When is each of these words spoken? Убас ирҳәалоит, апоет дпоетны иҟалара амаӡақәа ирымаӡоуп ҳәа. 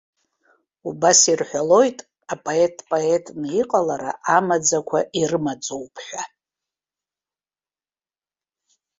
Убас 0.89 1.19
ирҳәалоит, 1.31 1.97
апоет 2.33 2.73
дпоетны 2.79 3.47
иҟалара 3.61 4.11
амаӡақәа 4.35 4.99
ирымаӡоуп 5.19 5.95
ҳәа. 6.05 6.23